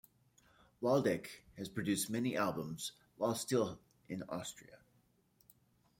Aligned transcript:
Waldeck 0.81 1.43
has 1.59 1.69
produced 1.69 2.09
many 2.09 2.35
albums 2.35 2.93
while 3.17 3.35
still 3.35 3.79
in 4.09 4.23
Austria. 4.29 4.79